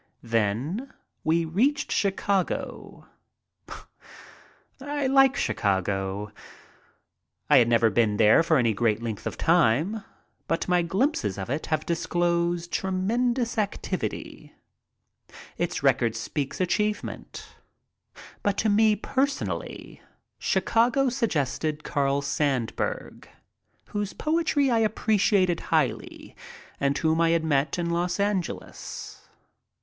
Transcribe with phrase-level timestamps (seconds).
[0.23, 0.91] Then
[1.23, 3.05] we reached Chicago.
[4.81, 6.31] I like Chicago.
[7.51, 10.03] I have never been there for any great length of time,
[10.47, 14.55] but my glimpses of it have disclosed tremendous activity.
[15.59, 17.49] Its record speaks achievement.
[18.41, 20.01] But to me, personally,
[20.39, 23.29] Chicago suggested Carl Sandburg,
[23.89, 26.35] whose poetry I appreciate highly
[26.79, 29.27] and whom I had met in Los Angeles.